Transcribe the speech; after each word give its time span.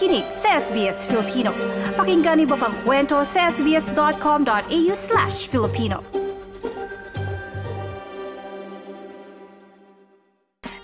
nakikinig 0.00 0.32
sa 0.32 0.56
SBS 0.56 1.04
Filipino. 1.04 1.52
Pakinggan 1.92 2.40
niyo 2.40 2.56
pang 2.56 2.72
kwento 2.88 3.20
sa 3.20 3.52
sbs.com.au 3.52 4.92
slash 4.96 5.52
Filipino. 5.52 6.00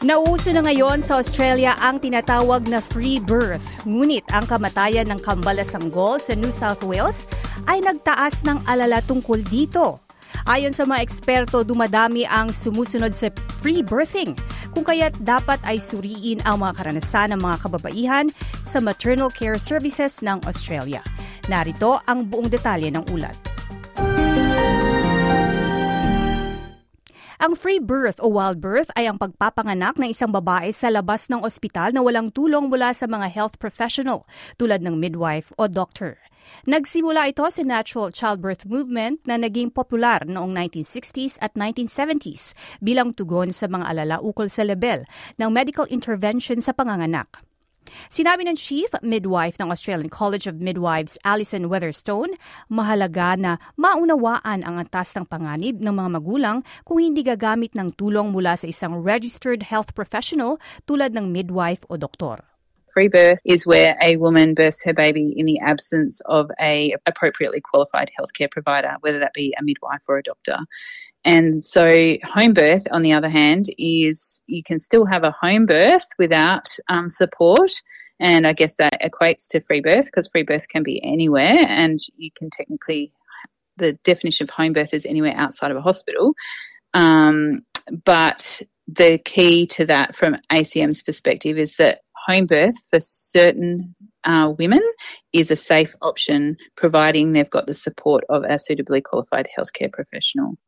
Nauso 0.04 0.52
na 0.52 0.60
ngayon 0.60 1.00
sa 1.00 1.16
Australia 1.16 1.80
ang 1.80 1.96
tinatawag 1.96 2.68
na 2.68 2.84
free 2.84 3.16
birth. 3.16 3.64
Ngunit 3.88 4.28
ang 4.36 4.44
kamatayan 4.44 5.08
ng 5.08 5.24
kambalasanggol 5.24 6.20
sa 6.20 6.36
New 6.36 6.52
South 6.52 6.84
Wales 6.84 7.24
ay 7.64 7.80
nagtaas 7.80 8.44
ng 8.44 8.68
alala 8.68 9.00
tungkol 9.00 9.40
dito. 9.48 10.04
Ayon 10.44 10.76
sa 10.76 10.84
mga 10.84 11.00
eksperto, 11.02 11.64
dumadami 11.64 12.28
ang 12.28 12.52
sumusunod 12.52 13.16
sa 13.16 13.32
free 13.64 13.80
birthing 13.80 14.36
kung 14.76 14.84
kaya't 14.84 15.16
dapat 15.24 15.56
ay 15.64 15.80
suriin 15.80 16.44
ang 16.44 16.60
mga 16.60 16.84
karanasan 16.84 17.32
ng 17.32 17.40
mga 17.40 17.56
kababaihan 17.64 18.26
sa 18.60 18.76
maternal 18.76 19.32
care 19.32 19.56
services 19.56 20.20
ng 20.20 20.36
Australia. 20.44 21.00
Narito 21.48 21.96
ang 22.04 22.28
buong 22.28 22.52
detalye 22.52 22.92
ng 22.92 23.08
ulat. 23.08 23.32
Ang 27.40 27.56
free 27.56 27.80
birth 27.80 28.20
o 28.20 28.28
wild 28.28 28.60
birth 28.60 28.92
ay 29.00 29.08
ang 29.08 29.16
pagpapanganak 29.16 29.96
ng 29.96 30.12
isang 30.12 30.28
babae 30.28 30.68
sa 30.76 30.92
labas 30.92 31.32
ng 31.32 31.40
ospital 31.40 31.96
na 31.96 32.04
walang 32.04 32.28
tulong 32.28 32.68
mula 32.68 32.92
sa 32.92 33.08
mga 33.08 33.32
health 33.32 33.56
professional 33.56 34.28
tulad 34.60 34.84
ng 34.84 34.92
midwife 35.00 35.56
o 35.56 35.72
doctor. 35.72 36.20
Nagsimula 36.66 37.30
ito 37.30 37.46
sa 37.46 37.62
natural 37.62 38.10
childbirth 38.10 38.66
movement 38.66 39.22
na 39.24 39.38
naging 39.38 39.70
popular 39.70 40.22
noong 40.26 40.50
1960s 40.54 41.38
at 41.38 41.54
1970s 41.54 42.54
bilang 42.82 43.14
tugon 43.14 43.54
sa 43.54 43.70
mga 43.70 43.86
alala 43.86 44.16
ukol 44.18 44.50
sa 44.50 44.66
level 44.66 45.06
ng 45.38 45.50
medical 45.52 45.86
intervention 45.92 46.58
sa 46.58 46.74
panganganak. 46.74 47.46
Sinabi 48.10 48.46
ng 48.46 48.58
Chief 48.58 48.90
Midwife 49.02 49.58
ng 49.62 49.70
Australian 49.70 50.10
College 50.10 50.50
of 50.50 50.58
Midwives, 50.58 51.18
Alison 51.22 51.70
Weatherstone, 51.70 52.34
mahalaga 52.66 53.38
na 53.38 53.52
maunawaan 53.78 54.66
ang 54.66 54.82
antas 54.82 55.14
ng 55.14 55.26
panganib 55.26 55.78
ng 55.78 55.94
mga 55.94 56.10
magulang 56.18 56.58
kung 56.82 56.98
hindi 56.98 57.22
gagamit 57.22 57.74
ng 57.78 57.94
tulong 57.94 58.34
mula 58.34 58.58
sa 58.58 58.66
isang 58.66 58.98
registered 58.98 59.62
health 59.66 59.94
professional 59.94 60.58
tulad 60.84 61.14
ng 61.14 61.30
midwife 61.30 61.82
o 61.86 61.94
doktor. 61.94 62.55
Free 62.96 63.08
birth 63.08 63.40
is 63.44 63.66
where 63.66 63.94
a 64.00 64.16
woman 64.16 64.54
births 64.54 64.82
her 64.82 64.94
baby 64.94 65.34
in 65.36 65.44
the 65.44 65.58
absence 65.58 66.22
of 66.24 66.50
a 66.58 66.96
appropriately 67.04 67.60
qualified 67.60 68.10
healthcare 68.18 68.50
provider, 68.50 68.96
whether 69.00 69.18
that 69.18 69.34
be 69.34 69.54
a 69.60 69.62
midwife 69.62 70.00
or 70.08 70.16
a 70.16 70.22
doctor. 70.22 70.56
And 71.22 71.62
so 71.62 72.16
home 72.24 72.54
birth, 72.54 72.86
on 72.90 73.02
the 73.02 73.12
other 73.12 73.28
hand, 73.28 73.66
is 73.76 74.42
you 74.46 74.62
can 74.62 74.78
still 74.78 75.04
have 75.04 75.24
a 75.24 75.30
home 75.30 75.66
birth 75.66 76.06
without 76.18 76.68
um, 76.88 77.10
support. 77.10 77.70
And 78.18 78.46
I 78.46 78.54
guess 78.54 78.76
that 78.76 78.98
equates 79.02 79.46
to 79.50 79.60
free 79.60 79.82
birth 79.82 80.06
because 80.06 80.28
free 80.28 80.44
birth 80.44 80.66
can 80.68 80.82
be 80.82 81.04
anywhere 81.04 81.66
and 81.68 81.98
you 82.16 82.30
can 82.34 82.48
technically, 82.48 83.12
the 83.76 83.92
definition 84.04 84.44
of 84.44 84.48
home 84.48 84.72
birth 84.72 84.94
is 84.94 85.04
anywhere 85.04 85.34
outside 85.36 85.70
of 85.70 85.76
a 85.76 85.82
hospital. 85.82 86.32
Um, 86.94 87.66
but 88.06 88.62
the 88.88 89.18
key 89.18 89.66
to 89.66 89.84
that 89.84 90.16
from 90.16 90.38
ACM's 90.50 91.02
perspective 91.02 91.58
is 91.58 91.76
that 91.76 92.00
home 92.26 92.46
birth 92.46 92.74
for 92.90 92.98
certain 93.00 93.94
uh, 94.26 94.52
women 94.58 94.82
is 95.32 95.50
a 95.50 95.56
safe 95.56 95.94
option, 96.02 96.58
providing 96.74 97.32
they've 97.32 97.48
got 97.48 97.70
the 97.70 97.74
support 97.74 98.24
of 98.28 98.42
a 98.42 98.58
suitably 98.58 99.00
qualified 99.00 99.46
healthcare 99.54 99.90
professional. 99.90 100.58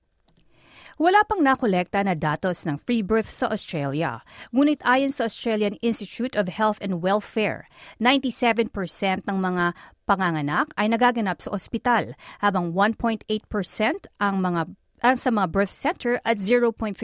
Wala 0.99 1.23
pang 1.31 1.47
nakolekta 1.47 2.03
na 2.03 2.19
datos 2.19 2.67
ng 2.67 2.83
free 2.83 3.07
birth 3.07 3.31
sa 3.31 3.47
Australia. 3.55 4.19
Ngunit 4.51 4.83
ayon 4.83 5.15
sa 5.15 5.31
Australian 5.31 5.79
Institute 5.79 6.35
of 6.35 6.51
Health 6.51 6.83
and 6.83 6.99
Welfare, 6.99 7.71
97% 8.03 8.75
ng 9.23 9.39
mga 9.39 9.79
panganganak 10.11 10.75
ay 10.75 10.91
nagaganap 10.91 11.39
sa 11.39 11.55
ospital, 11.55 12.19
habang 12.43 12.75
1.8% 12.75 13.31
ang 14.19 14.43
mga 14.43 14.75
ang 15.03 15.17
sa 15.17 15.31
mga 15.31 15.49
birth 15.51 15.75
center 15.75 16.19
at 16.23 16.39
0.3% 16.41 16.95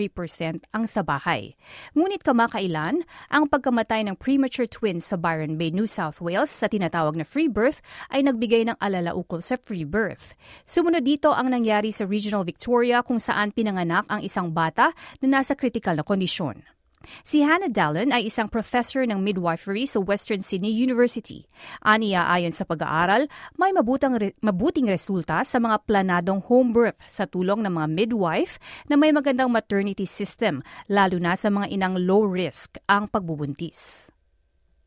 ang 0.70 0.84
sa 0.84 1.00
bahay. 1.00 1.54
Ngunit 1.94 2.26
kamakailan, 2.26 3.06
ang 3.30 3.44
pagkamatay 3.48 4.06
ng 4.06 4.16
premature 4.18 4.68
twins 4.68 5.08
sa 5.08 5.16
Byron 5.16 5.56
Bay, 5.56 5.70
New 5.70 5.86
South 5.88 6.18
Wales 6.18 6.50
sa 6.50 6.66
tinatawag 6.66 7.14
na 7.18 7.26
free 7.26 7.48
birth 7.48 7.82
ay 8.10 8.26
nagbigay 8.26 8.66
ng 8.68 8.76
alala 8.78 9.14
ukol 9.14 9.40
sa 9.40 9.56
free 9.56 9.86
birth. 9.86 10.36
Sumunod 10.66 11.06
dito 11.06 11.32
ang 11.32 11.50
nangyari 11.50 11.94
sa 11.94 12.06
Regional 12.06 12.44
Victoria 12.44 13.00
kung 13.00 13.18
saan 13.18 13.50
pinanganak 13.54 14.04
ang 14.06 14.20
isang 14.20 14.50
bata 14.50 14.92
na 15.24 15.40
nasa 15.40 15.56
kritikal 15.56 15.96
na 15.98 16.06
kondisyon. 16.06 16.74
Si 17.22 17.44
Hannah 17.44 17.70
Dallin 17.70 18.10
ay 18.10 18.28
isang 18.28 18.50
professor 18.50 19.04
ng 19.04 19.20
midwifery 19.20 19.84
sa 19.84 20.02
Western 20.02 20.40
Sydney 20.40 20.72
University. 20.72 21.46
Aniya 21.84 22.26
ayon 22.28 22.52
sa 22.52 22.66
pag-aaral, 22.66 23.30
may 23.56 23.70
mabutang 23.70 24.18
re- 24.18 24.36
mabuting 24.42 24.90
resulta 24.90 25.44
sa 25.46 25.56
mga 25.62 25.84
planadong 25.84 26.42
home 26.44 26.74
birth 26.74 27.00
sa 27.06 27.28
tulong 27.28 27.64
ng 27.64 27.72
mga 27.72 27.88
midwife 27.92 28.56
na 28.88 28.98
may 28.98 29.14
magandang 29.14 29.48
maternity 29.48 30.04
system, 30.08 30.64
lalo 30.90 31.16
na 31.16 31.36
sa 31.36 31.52
mga 31.52 31.70
inang 31.70 31.94
low 32.00 32.26
risk 32.26 32.76
ang 32.90 33.08
pagbubuntis. 33.08 34.10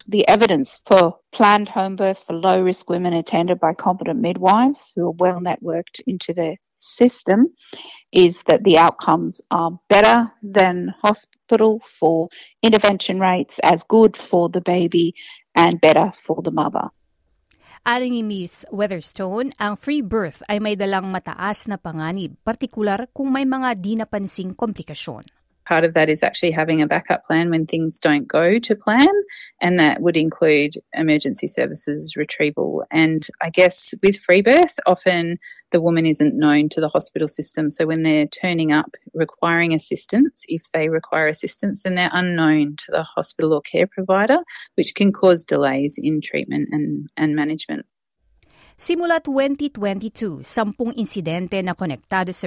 the 0.07 0.27
evidence 0.27 0.79
for 0.87 1.19
planned 1.31 1.67
home 1.67 1.95
birth 1.95 2.23
for 2.23 2.33
low 2.33 2.63
risk 2.63 2.89
women 2.89 3.13
attended 3.13 3.59
by 3.59 3.73
competent 3.73 4.19
midwives 4.19 4.93
who 4.95 5.05
are 5.07 5.11
well 5.11 5.39
networked 5.41 6.01
into 6.07 6.33
their 6.33 6.55
system 6.77 7.53
is 8.11 8.43
that 8.43 8.63
the 8.63 8.77
outcomes 8.77 9.41
are 9.51 9.77
better 9.89 10.31
than 10.41 10.93
hospital 11.01 11.81
for 11.83 12.29
intervention 12.61 13.19
rates, 13.19 13.59
as 13.59 13.83
good 13.83 14.15
for 14.15 14.49
the 14.49 14.61
baby, 14.61 15.13
and 15.53 15.81
better 15.81 16.11
for 16.15 16.41
the 16.41 16.51
mother. 16.51 16.89
Aling 17.87 18.19
ni 18.19 18.23
Miss 18.23 18.67
Weatherstone, 18.67 19.55
ang 19.55 19.79
free 19.79 20.03
birth 20.03 20.43
ay 20.51 20.59
may 20.59 20.75
dalang 20.75 21.07
mataas 21.07 21.71
na 21.71 21.79
panganib, 21.79 22.35
partikular 22.43 23.07
kung 23.15 23.31
may 23.31 23.47
mga 23.47 23.79
di 23.79 23.95
napansing 23.95 24.59
komplikasyon. 24.59 25.36
Part 25.67 25.83
of 25.83 25.93
that 25.93 26.09
is 26.09 26.23
actually 26.23 26.51
having 26.51 26.81
a 26.81 26.87
backup 26.87 27.25
plan 27.25 27.49
when 27.49 27.65
things 27.65 27.99
don't 27.99 28.27
go 28.27 28.57
to 28.57 28.75
plan, 28.75 29.11
and 29.61 29.79
that 29.79 30.01
would 30.01 30.15
include 30.15 30.75
emergency 30.93 31.47
services 31.47 32.15
retrieval. 32.15 32.85
And 32.91 33.27
I 33.41 33.49
guess 33.49 33.93
with 34.01 34.17
free 34.17 34.41
birth, 34.41 34.79
often 34.85 35.37
the 35.71 35.81
woman 35.81 36.05
isn't 36.05 36.37
known 36.37 36.69
to 36.69 36.81
the 36.81 36.87
hospital 36.87 37.27
system. 37.27 37.69
So 37.69 37.85
when 37.85 38.03
they're 38.03 38.27
turning 38.27 38.71
up 38.71 38.95
requiring 39.13 39.73
assistance, 39.73 40.45
if 40.47 40.71
they 40.71 40.89
require 40.89 41.27
assistance, 41.27 41.83
then 41.83 41.95
they're 41.95 42.09
unknown 42.13 42.77
to 42.77 42.91
the 42.91 43.03
hospital 43.03 43.53
or 43.53 43.61
care 43.61 43.87
provider, 43.87 44.39
which 44.75 44.95
can 44.95 45.11
cause 45.11 45.43
delays 45.43 45.99
in 46.01 46.21
treatment 46.21 46.69
and, 46.71 47.09
and 47.17 47.35
management. 47.35 47.85
Simula 48.77 49.17
2022, 49.25 50.45
sampung 50.45 50.93
insidente 50.93 51.57
na 51.65 51.73
konektado 51.73 52.29
sa 52.29 52.45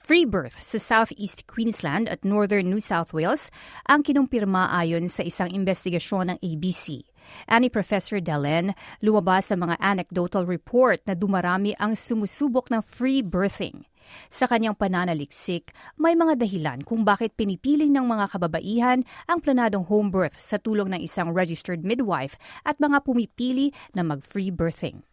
free 0.00 0.24
birth 0.24 0.56
sa 0.64 0.80
Southeast 0.80 1.44
Queensland 1.44 2.08
at 2.08 2.24
Northern 2.24 2.72
New 2.72 2.80
South 2.80 3.12
Wales 3.12 3.52
ang 3.84 4.00
kinumpirma 4.00 4.72
ayon 4.72 5.12
sa 5.12 5.20
isang 5.20 5.52
investigasyon 5.52 6.32
ng 6.32 6.38
ABC. 6.40 7.04
Ani 7.52 7.68
Professor 7.68 8.16
Dalen, 8.16 8.72
lumabas 9.04 9.52
sa 9.52 9.60
mga 9.60 9.76
anecdotal 9.76 10.48
report 10.48 11.04
na 11.04 11.12
dumarami 11.12 11.76
ang 11.76 11.92
sumusubok 11.92 12.72
ng 12.72 12.80
free 12.80 13.20
birthing. 13.20 13.84
Sa 14.32 14.48
kanyang 14.48 14.72
pananaliksik, 14.72 15.76
may 16.00 16.16
mga 16.16 16.40
dahilan 16.40 16.80
kung 16.80 17.04
bakit 17.04 17.36
pinipiling 17.36 17.92
ng 17.92 18.08
mga 18.08 18.40
kababaihan 18.40 19.04
ang 19.28 19.38
planadong 19.44 19.84
home 19.84 20.08
birth 20.08 20.40
sa 20.40 20.56
tulong 20.56 20.96
ng 20.96 21.04
isang 21.04 21.28
registered 21.28 21.84
midwife 21.84 22.40
at 22.64 22.80
mga 22.80 23.04
pumipili 23.04 23.76
na 23.92 24.00
mag-free 24.00 24.48
birthing. 24.48 25.04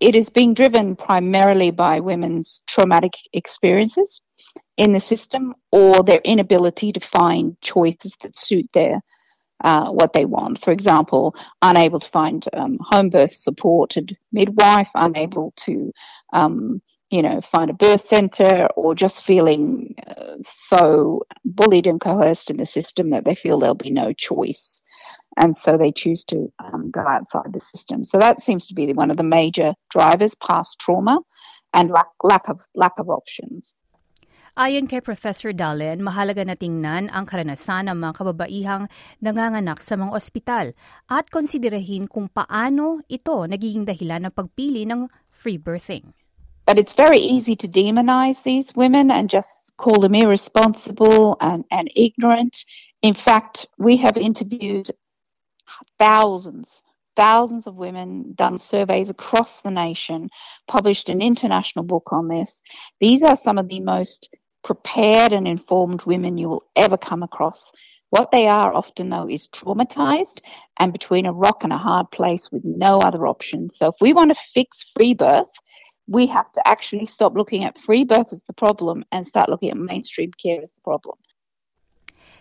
It 0.00 0.14
is 0.14 0.30
being 0.30 0.54
driven 0.54 0.96
primarily 0.96 1.70
by 1.70 2.00
women's 2.00 2.62
traumatic 2.66 3.14
experiences 3.32 4.20
in 4.76 4.92
the 4.92 5.00
system 5.00 5.54
or 5.72 6.02
their 6.02 6.20
inability 6.24 6.92
to 6.92 7.00
find 7.00 7.56
choices 7.60 8.16
that 8.22 8.36
suit 8.36 8.66
their 8.74 9.00
uh, 9.64 9.90
what 9.90 10.12
they 10.12 10.24
want. 10.24 10.60
For 10.60 10.72
example, 10.72 11.34
unable 11.62 12.00
to 12.00 12.08
find 12.10 12.44
um, 12.52 12.78
home 12.80 13.10
birth 13.10 13.32
supported 13.32 14.16
midwife, 14.32 14.90
unable 14.94 15.52
to, 15.64 15.92
um, 16.32 16.82
you 17.10 17.22
know, 17.22 17.40
find 17.40 17.70
a 17.70 17.74
birth 17.74 18.02
centre, 18.02 18.68
or 18.76 18.94
just 18.94 19.24
feeling 19.24 19.94
uh, 20.06 20.36
so 20.42 21.22
bullied 21.44 21.86
and 21.86 22.00
coerced 22.00 22.50
in 22.50 22.58
the 22.58 22.66
system 22.66 23.10
that 23.10 23.24
they 23.24 23.34
feel 23.34 23.58
there'll 23.58 23.74
be 23.74 23.90
no 23.90 24.12
choice. 24.12 24.82
And 25.36 25.56
so 25.56 25.76
they 25.76 25.92
choose 25.92 26.24
to 26.32 26.50
um, 26.58 26.90
go 26.90 27.04
outside 27.04 27.52
the 27.52 27.60
system. 27.60 28.04
So 28.04 28.18
that 28.18 28.40
seems 28.40 28.66
to 28.68 28.74
be 28.74 28.92
one 28.92 29.10
of 29.10 29.16
the 29.16 29.22
major 29.22 29.74
drivers 29.90 30.34
past 30.34 30.80
trauma 30.80 31.20
and 31.74 31.90
lack, 31.90 32.08
lack, 32.22 32.48
of, 32.48 32.64
lack 32.74 32.98
of 32.98 33.10
options. 33.10 33.76
Ayon 34.56 34.88
kay 34.88 35.04
Professor 35.04 35.52
Dallin, 35.52 36.00
mahalaga 36.00 36.40
na 36.40 36.56
tingnan 36.56 37.12
ang 37.12 37.28
karanasan 37.28 37.92
ng 37.92 38.00
mga 38.00 38.12
kababaihang 38.16 38.88
nanganganak 39.20 39.84
sa 39.84 40.00
mga 40.00 40.16
ospital 40.16 40.66
at 41.12 41.28
konsiderahin 41.28 42.08
kung 42.08 42.32
paano 42.32 43.04
ito 43.04 43.44
nagiging 43.44 43.84
dahilan 43.84 44.24
ng 44.24 44.32
pagpili 44.32 44.88
ng 44.88 45.12
free 45.28 45.60
birthing. 45.60 46.16
But 46.64 46.80
it's 46.80 46.96
very 46.96 47.20
easy 47.20 47.52
to 47.60 47.68
demonize 47.68 48.48
these 48.48 48.72
women 48.72 49.12
and 49.12 49.28
just 49.28 49.76
call 49.76 50.00
them 50.00 50.16
irresponsible 50.16 51.36
and, 51.44 51.68
and 51.68 51.92
ignorant. 51.92 52.64
In 53.04 53.12
fact, 53.12 53.68
we 53.76 54.00
have 54.00 54.16
interviewed 54.16 54.88
thousands 55.98 56.82
thousands 57.16 57.66
of 57.66 57.76
women, 57.76 58.32
done 58.34 58.58
surveys 58.58 59.10
across 59.10 59.62
the 59.62 59.70
nation, 59.70 60.28
published 60.68 61.08
an 61.08 61.22
international 61.22 61.84
book 61.84 62.12
on 62.12 62.28
this. 62.28 62.62
These 63.00 63.22
are 63.22 63.36
some 63.36 63.58
of 63.58 63.68
the 63.68 63.80
most 63.80 64.28
prepared 64.62 65.32
and 65.32 65.48
informed 65.48 66.04
women 66.04 66.38
you 66.38 66.48
will 66.48 66.64
ever 66.76 66.96
come 66.96 67.22
across. 67.22 67.72
What 68.10 68.30
they 68.30 68.46
are 68.46 68.72
often, 68.72 69.10
though, 69.10 69.28
is 69.28 69.48
traumatized 69.48 70.40
and 70.78 70.92
between 70.92 71.26
a 71.26 71.32
rock 71.32 71.64
and 71.64 71.72
a 71.72 71.78
hard 71.78 72.10
place 72.10 72.50
with 72.52 72.62
no 72.64 72.98
other 72.98 73.26
options. 73.26 73.78
So, 73.78 73.88
if 73.88 73.96
we 74.00 74.12
want 74.12 74.30
to 74.30 74.40
fix 74.54 74.84
free 74.94 75.14
birth, 75.14 75.48
we 76.06 76.26
have 76.26 76.50
to 76.52 76.62
actually 76.68 77.06
stop 77.06 77.34
looking 77.34 77.64
at 77.64 77.78
free 77.78 78.04
birth 78.04 78.32
as 78.32 78.44
the 78.44 78.52
problem 78.52 79.04
and 79.10 79.26
start 79.26 79.48
looking 79.48 79.70
at 79.70 79.76
mainstream 79.76 80.30
care 80.32 80.62
as 80.62 80.72
the 80.72 80.80
problem. 80.84 81.16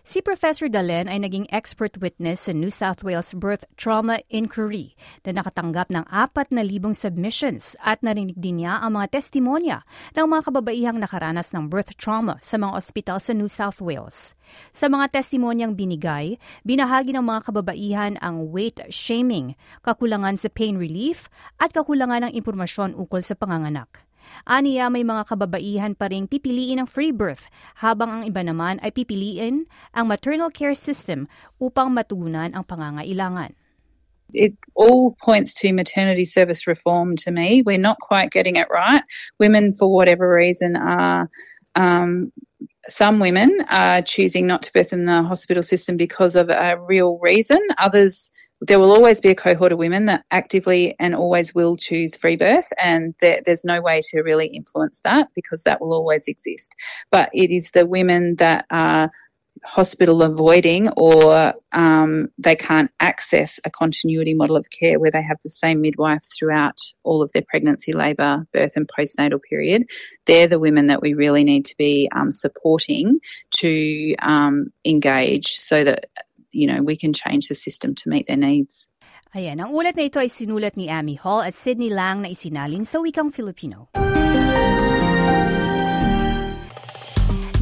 Si 0.05 0.21
Professor 0.21 0.69
Dalen 0.69 1.09
ay 1.09 1.17
naging 1.17 1.49
expert 1.49 1.97
witness 1.97 2.45
sa 2.45 2.53
New 2.53 2.69
South 2.69 3.01
Wales 3.01 3.33
Birth 3.33 3.65
Trauma 3.73 4.21
Inquiry 4.29 4.93
na 5.25 5.33
nakatanggap 5.41 5.89
ng 5.89 6.05
4,000 6.13 6.93
submissions 6.93 7.73
at 7.81 8.05
narinig 8.05 8.37
din 8.37 8.61
niya 8.61 8.85
ang 8.85 9.01
mga 9.01 9.17
testimonya 9.17 9.81
ng 10.13 10.29
mga 10.29 10.41
kababaihang 10.45 11.01
nakaranas 11.01 11.49
ng 11.57 11.73
birth 11.73 11.97
trauma 11.97 12.37
sa 12.37 12.61
mga 12.61 12.77
ospital 12.77 13.17
sa 13.17 13.33
New 13.33 13.49
South 13.49 13.81
Wales. 13.81 14.37
Sa 14.69 14.93
mga 14.93 15.09
testimonyang 15.09 15.73
binigay, 15.73 16.37
binahagi 16.61 17.09
ng 17.09 17.25
mga 17.25 17.49
kababaihan 17.49 18.13
ang 18.21 18.53
weight 18.53 18.85
shaming, 18.93 19.57
kakulangan 19.81 20.37
sa 20.37 20.53
pain 20.53 20.77
relief 20.77 21.33
at 21.57 21.73
kakulangan 21.73 22.29
ng 22.29 22.37
impormasyon 22.37 22.93
ukol 22.93 23.25
sa 23.25 23.33
panganganak. 23.33 24.05
Aniya 24.45 24.91
may 24.91 25.03
mga 25.03 25.25
kababaihan 25.29 25.93
pa 25.97 26.11
rin 26.11 26.29
pipiliin 26.29 26.83
ang 26.83 26.89
free 26.89 27.11
birth 27.11 27.49
habang 27.81 28.09
ang 28.11 28.23
iba 28.25 28.41
naman 28.45 28.77
ay 28.85 28.93
pipiliin 28.93 29.65
ang 29.91 30.05
maternal 30.05 30.51
care 30.53 30.77
system 30.77 31.25
upang 31.57 31.91
matugunan 31.91 32.53
ang 32.53 32.63
pangangailangan. 32.63 33.55
it 34.33 34.57
all 34.73 35.15
points 35.21 35.53
to 35.53 35.71
maternity 35.71 36.25
service 36.25 36.67
reform 36.67 37.15
to 37.15 37.31
me. 37.31 37.61
We're 37.61 37.77
not 37.77 37.99
quite 37.99 38.31
getting 38.31 38.55
it 38.55 38.67
right. 38.71 39.03
Women, 39.39 39.73
for 39.73 39.91
whatever 39.91 40.29
reason, 40.33 40.75
are. 40.75 41.29
Um, 41.75 42.31
some 42.87 43.19
women 43.19 43.65
are 43.69 44.01
choosing 44.01 44.47
not 44.47 44.63
to 44.63 44.73
birth 44.73 44.93
in 44.93 45.05
the 45.05 45.23
hospital 45.23 45.63
system 45.63 45.97
because 45.97 46.35
of 46.35 46.49
a 46.49 46.77
real 46.79 47.17
reason. 47.19 47.59
Others 47.77 48.31
there 48.61 48.79
will 48.79 48.91
always 48.91 49.19
be 49.19 49.29
a 49.29 49.35
cohort 49.35 49.71
of 49.71 49.77
women 49.77 50.05
that 50.05 50.23
actively 50.31 50.95
and 50.99 51.13
always 51.13 51.53
will 51.53 51.75
choose 51.75 52.15
free 52.15 52.37
birth, 52.37 52.71
and 52.81 53.13
there, 53.19 53.41
there's 53.45 53.65
no 53.65 53.81
way 53.81 54.01
to 54.09 54.21
really 54.21 54.47
influence 54.47 55.01
that 55.01 55.27
because 55.35 55.63
that 55.63 55.81
will 55.81 55.93
always 55.93 56.27
exist. 56.27 56.75
But 57.11 57.29
it 57.33 57.51
is 57.51 57.71
the 57.71 57.85
women 57.85 58.35
that 58.37 58.65
are 58.71 59.11
hospital 59.63 60.21
avoiding 60.21 60.89
or 60.89 61.53
um, 61.71 62.29
they 62.37 62.55
can't 62.55 62.91
access 62.99 63.59
a 63.65 63.69
continuity 63.69 64.33
model 64.33 64.55
of 64.55 64.69
care 64.69 64.99
where 64.99 65.11
they 65.11 65.21
have 65.21 65.37
the 65.43 65.49
same 65.49 65.81
midwife 65.81 66.23
throughout 66.37 66.77
all 67.03 67.21
of 67.21 67.31
their 67.31 67.43
pregnancy, 67.47 67.93
labour, 67.93 68.45
birth, 68.53 68.73
and 68.75 68.87
postnatal 68.87 69.39
period. 69.41 69.89
They're 70.25 70.47
the 70.47 70.59
women 70.59 70.87
that 70.87 71.01
we 71.01 71.13
really 71.13 71.43
need 71.43 71.65
to 71.65 71.77
be 71.77 72.09
um, 72.13 72.31
supporting 72.31 73.19
to 73.57 74.15
um, 74.21 74.67
engage 74.85 75.55
so 75.55 75.83
that 75.83 76.07
you 76.55 76.67
know, 76.67 76.81
we 76.81 76.95
can 76.95 77.11
change 77.11 77.49
the 77.49 77.55
system 77.55 77.93
to 77.95 78.09
meet 78.09 78.27
their 78.27 78.37
needs. 78.39 78.87
Ayan, 79.35 79.59
ang 79.59 79.75
ulat 79.75 79.99
na 79.99 80.07
ito 80.07 80.15
ay 80.23 80.31
sinulat 80.31 80.79
ni 80.79 80.87
Amy 80.87 81.19
Hall 81.19 81.43
at 81.43 81.51
Sydney 81.51 81.91
Lang 81.91 82.23
na 82.23 82.31
isinalin 82.31 82.87
sa 82.87 83.03
wikang 83.03 83.35
Filipino. 83.35 83.91